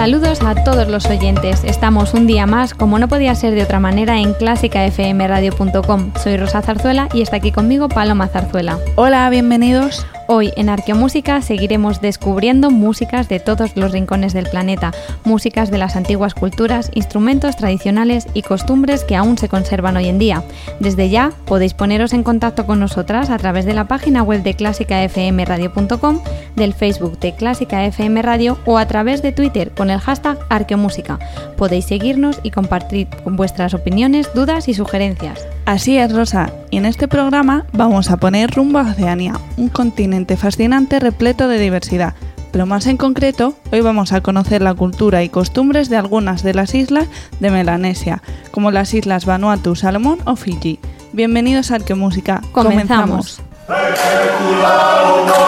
[0.00, 1.62] Saludos a todos los oyentes.
[1.62, 6.12] Estamos un día más, como no podía ser de otra manera, en clásicafmradio.com.
[6.16, 8.78] Soy Rosa Zarzuela y está aquí conmigo Paloma Zarzuela.
[8.96, 10.06] Hola, bienvenidos.
[10.32, 14.92] Hoy en Arqueomúsica seguiremos descubriendo músicas de todos los rincones del planeta,
[15.24, 20.20] músicas de las antiguas culturas, instrumentos tradicionales y costumbres que aún se conservan hoy en
[20.20, 20.44] día.
[20.78, 24.54] Desde ya podéis poneros en contacto con nosotras a través de la página web de
[24.54, 26.20] clásicafmradio.com,
[26.54, 31.18] del Facebook de Clásica FM Radio o a través de Twitter con el hashtag Arqueomúsica.
[31.56, 35.44] Podéis seguirnos y compartir vuestras opiniones, dudas y sugerencias.
[35.70, 40.36] Así es, Rosa, y en este programa vamos a poner rumbo a Oceanía, un continente
[40.36, 42.14] fascinante repleto de diversidad.
[42.50, 46.54] Pero más en concreto, hoy vamos a conocer la cultura y costumbres de algunas de
[46.54, 47.06] las islas
[47.38, 50.80] de Melanesia, como las islas Vanuatu, Salomón o Fiji.
[51.12, 52.42] Bienvenidos a Arqueomúsica.
[52.50, 53.40] Comenzamos.
[53.68, 55.39] La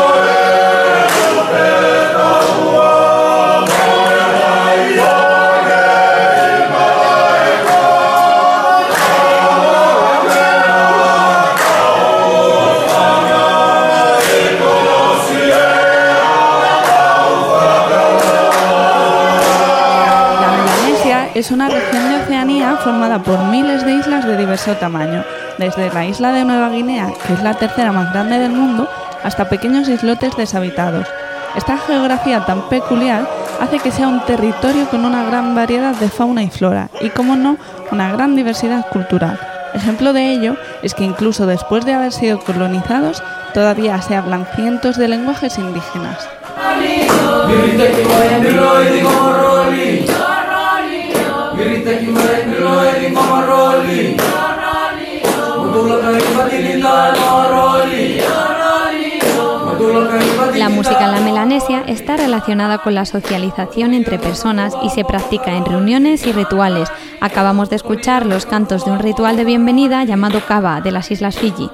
[21.35, 25.25] es una región de Oceanía formada por miles de islas de diverso tamaño,
[25.59, 28.89] desde la isla de Nueva Guinea, que es la tercera más grande del mundo,
[29.23, 31.07] hasta pequeños islotes deshabitados.
[31.57, 33.27] Esta geografía tan peculiar
[33.61, 37.37] hace que sea un territorio con una gran variedad de fauna y flora y, como
[37.37, 37.57] no,
[37.91, 39.39] una gran diversidad cultural.
[39.75, 43.23] Ejemplo de ello es que incluso después de haber sido colonizados,
[43.55, 46.29] todavía se hablan cientos de lenguajes indígenas.
[51.63, 54.15] Ειρηνική με την ώρα τη παραγωγή,
[55.73, 56.97] Πρόεδρο τη Επιτροπή, Λίγα
[61.57, 66.89] está relacionada con la socialización entre personas y se practica en reuniones y rituales.
[67.21, 71.39] Acabamos de escuchar los cantos de un ritual de bienvenida llamado Kava de las Islas
[71.39, 71.69] Fiji.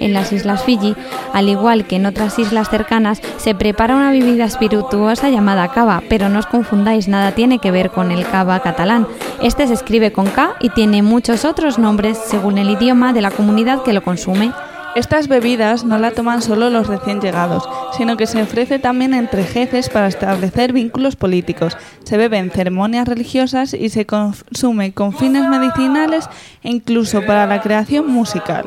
[0.00, 0.94] En las Islas Fiji,
[1.32, 6.28] al igual que en otras islas cercanas, se prepara una bebida espirituosa llamada Kava, pero
[6.28, 9.06] no os confundáis, nada tiene que ver con el Kava catalán.
[9.40, 13.30] Este se escribe con K y tiene muchos otros nombres según el idioma de la
[13.30, 14.52] comunidad que lo consume.
[14.94, 17.66] Estas bebidas no la toman solo los recién llegados,
[17.96, 21.78] sino que se ofrece también entre jefes para establecer vínculos políticos.
[22.04, 26.28] Se bebe en ceremonias religiosas y se consume con fines medicinales
[26.62, 28.66] e incluso para la creación musical.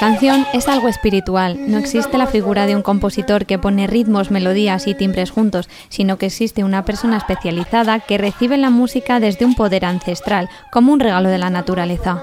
[0.00, 1.58] Canción es algo espiritual.
[1.70, 6.16] No existe la figura de un compositor que pone ritmos, melodías y timbres juntos, sino
[6.16, 11.00] que existe una persona especializada que recibe la música desde un poder ancestral, como un
[11.00, 12.22] regalo de la naturaleza.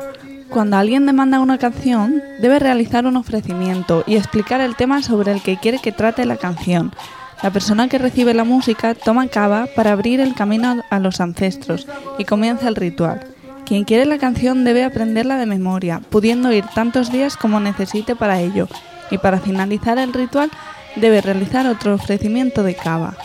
[0.49, 5.43] Cuando alguien demanda una canción, debe realizar un ofrecimiento y explicar el tema sobre el
[5.43, 6.91] que quiere que trate la canción.
[7.43, 11.87] La persona que recibe la música toma cava para abrir el camino a los ancestros
[12.17, 13.36] y comienza el ritual.
[13.67, 18.39] Quien quiere la canción debe aprenderla de memoria, pudiendo ir tantos días como necesite para
[18.39, 18.69] ello,
[19.11, 20.49] y para finalizar el ritual
[20.95, 23.17] debe realizar otro ofrecimiento de cava.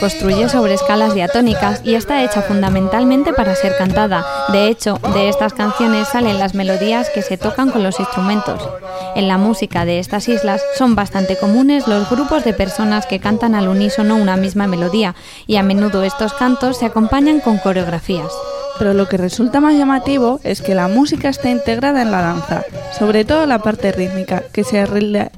[0.00, 4.24] Construye sobre escalas diatónicas y está hecha fundamentalmente para ser cantada.
[4.48, 8.66] De hecho, de estas canciones salen las melodías que se tocan con los instrumentos.
[9.14, 13.54] En la música de estas islas son bastante comunes los grupos de personas que cantan
[13.54, 15.14] al unísono una misma melodía
[15.46, 18.32] y a menudo estos cantos se acompañan con coreografías.
[18.78, 22.64] Pero lo que resulta más llamativo es que la música está integrada en la danza,
[22.98, 25.30] sobre todo la parte rítmica, que se realiza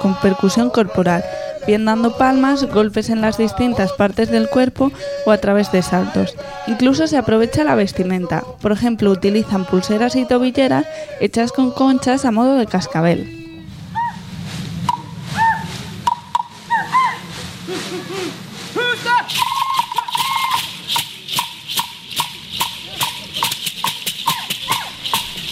[0.00, 1.22] con percusión corporal,
[1.66, 4.92] bien dando palmas, golpes en las distintas partes del cuerpo
[5.26, 6.36] o a través de saltos.
[6.66, 10.86] Incluso se aprovecha la vestimenta, por ejemplo, utilizan pulseras y tobilleras
[11.20, 13.39] hechas con conchas a modo de cascabel.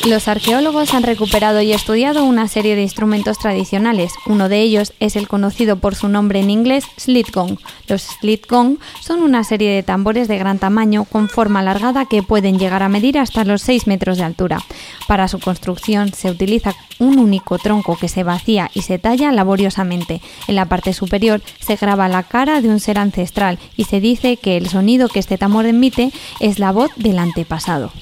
[0.06, 4.12] Los arqueólogos han recuperado y estudiado una serie de instrumentos tradicionales.
[4.26, 7.58] Uno de ellos es el conocido por su nombre en inglés slit gong.
[7.88, 12.22] Los slit gong son una serie de tambores de gran tamaño con forma alargada que
[12.22, 14.62] pueden llegar a medir hasta los 6 metros de altura.
[15.08, 20.22] Para su construcción se utiliza un único tronco que se vacía y se talla laboriosamente.
[20.46, 24.36] En la parte superior se graba la cara de un ser ancestral y se dice
[24.36, 27.92] que el sonido que este tambor emite es la voz del antepasado.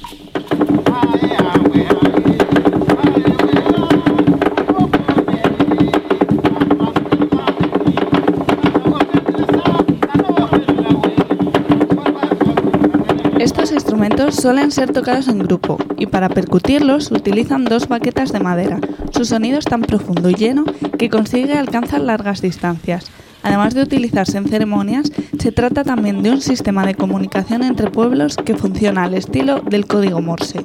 [13.38, 18.80] Estos instrumentos suelen ser tocados en grupo y para percutirlos utilizan dos baquetas de madera.
[19.12, 20.64] Su sonido es tan profundo y lleno
[20.98, 23.10] que consigue alcanzar largas distancias.
[23.46, 28.36] Además de utilizarse en ceremonias, se trata también de un sistema de comunicación entre pueblos
[28.36, 30.64] que funciona al estilo del código Morse.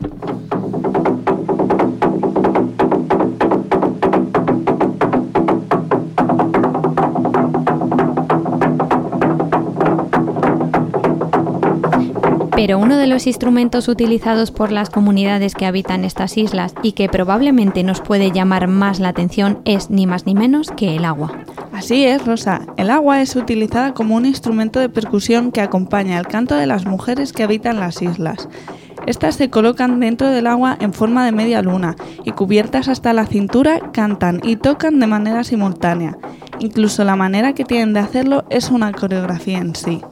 [12.55, 17.09] Pero uno de los instrumentos utilizados por las comunidades que habitan estas islas y que
[17.09, 21.31] probablemente nos puede llamar más la atención es ni más ni menos que el agua.
[21.81, 22.61] Así es, Rosa.
[22.77, 26.85] El agua es utilizada como un instrumento de percusión que acompaña el canto de las
[26.85, 28.47] mujeres que habitan las islas.
[29.07, 33.25] Estas se colocan dentro del agua en forma de media luna y cubiertas hasta la
[33.25, 36.19] cintura cantan y tocan de manera simultánea.
[36.59, 40.03] Incluso la manera que tienen de hacerlo es una coreografía en sí.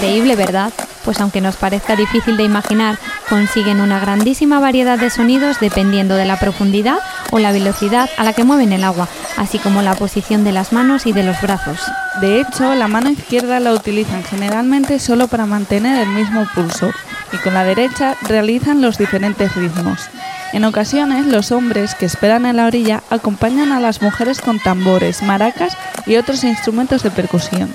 [0.00, 0.72] Increíble, ¿verdad?
[1.04, 2.96] Pues aunque nos parezca difícil de imaginar,
[3.28, 7.00] consiguen una grandísima variedad de sonidos dependiendo de la profundidad
[7.32, 10.72] o la velocidad a la que mueven el agua, así como la posición de las
[10.72, 11.82] manos y de los brazos.
[12.22, 16.90] De hecho, la mano izquierda la utilizan generalmente solo para mantener el mismo pulso
[17.30, 20.08] y con la derecha realizan los diferentes ritmos.
[20.54, 25.22] En ocasiones, los hombres que esperan en la orilla acompañan a las mujeres con tambores,
[25.22, 25.76] maracas
[26.06, 27.74] y otros instrumentos de percusión.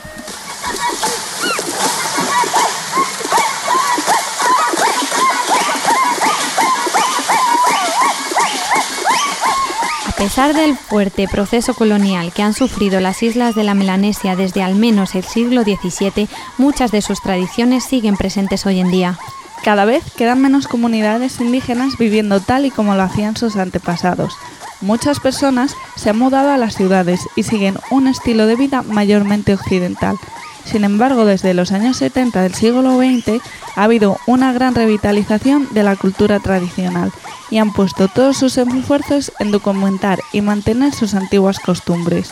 [10.35, 14.75] Pesar del fuerte proceso colonial que han sufrido las islas de la Melanesia desde al
[14.75, 16.27] menos el siglo XVII,
[16.57, 19.17] muchas de sus tradiciones siguen presentes hoy en día.
[19.63, 24.35] Cada vez quedan menos comunidades indígenas viviendo tal y como lo hacían sus antepasados.
[24.81, 29.53] Muchas personas se han mudado a las ciudades y siguen un estilo de vida mayormente
[29.53, 30.17] occidental.
[30.65, 33.41] Sin embargo, desde los años 70 del siglo XX
[33.75, 37.11] ha habido una gran revitalización de la cultura tradicional
[37.49, 42.31] y han puesto todos sus esfuerzos en documentar y mantener sus antiguas costumbres.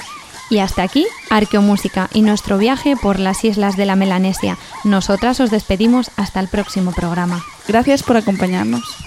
[0.50, 4.58] Y hasta aquí Arqueomúsica y nuestro viaje por las islas de la Melanesia.
[4.84, 7.42] Nosotras os despedimos hasta el próximo programa.
[7.68, 9.03] Gracias por acompañarnos.